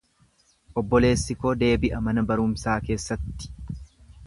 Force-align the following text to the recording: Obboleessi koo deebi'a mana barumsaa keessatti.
Obboleessi 0.81 1.35
koo 1.43 1.51
deebi'a 1.65 2.01
mana 2.09 2.25
barumsaa 2.33 2.81
keessatti. 2.89 3.55